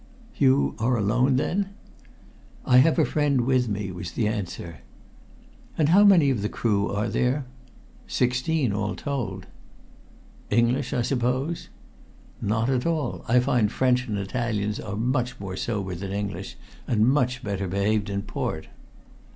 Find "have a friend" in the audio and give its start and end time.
2.79-3.41